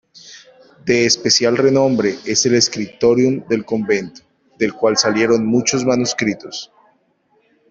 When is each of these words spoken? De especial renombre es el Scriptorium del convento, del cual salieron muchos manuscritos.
De 0.83 1.05
especial 1.05 1.57
renombre 1.57 2.17
es 2.25 2.47
el 2.47 2.59
Scriptorium 2.59 3.43
del 3.47 3.63
convento, 3.65 4.21
del 4.57 4.73
cual 4.73 4.97
salieron 4.97 5.45
muchos 5.45 5.85
manuscritos. 5.85 6.71